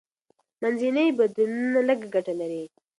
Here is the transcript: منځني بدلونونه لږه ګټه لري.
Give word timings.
منځني 0.61 1.05
بدلونونه 1.19 1.79
لږه 1.87 2.07
ګټه 2.15 2.33
لري. 2.41 2.63